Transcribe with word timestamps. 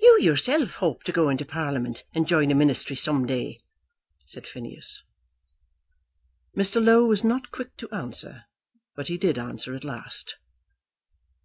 "You 0.00 0.18
yourself 0.20 0.72
hope 0.72 1.04
to 1.04 1.12
go 1.12 1.28
into 1.28 1.44
Parliament 1.44 2.04
and 2.12 2.26
join 2.26 2.50
a 2.50 2.54
ministry 2.56 2.96
some 2.96 3.26
day," 3.26 3.60
said 4.26 4.44
Phineas. 4.44 5.04
Mr. 6.58 6.84
Low 6.84 7.04
was 7.04 7.22
not 7.22 7.52
quick 7.52 7.76
to 7.76 7.88
answer, 7.92 8.46
but 8.96 9.06
he 9.06 9.16
did 9.16 9.38
answer 9.38 9.76
at 9.76 9.84
last. 9.84 10.34